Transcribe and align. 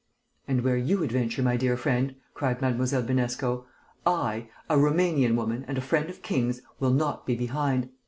"And 0.47 0.63
where 0.63 0.77
you 0.77 1.03
adventure, 1.03 1.43
my 1.43 1.57
dear 1.57 1.77
friend," 1.77 2.15
cried 2.33 2.59
Mlle. 2.59 2.73
Binesco, 3.03 3.65
"I, 4.03 4.49
a 4.67 4.75
Roumanian 4.75 5.35
woman 5.35 5.63
and 5.67 5.77
a 5.77 5.81
friend 5.81 6.09
of 6.09 6.23
kings, 6.23 6.63
will 6.79 6.89
not 6.89 7.27
be 7.27 7.35
behind! 7.35 7.87